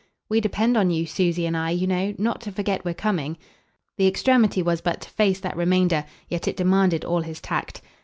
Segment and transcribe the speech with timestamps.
[0.29, 3.37] "We depend on you, Susie and I, you know, not to forget we're coming"
[3.97, 7.83] the extremity was but to face that remainder, yet it demanded all his tact.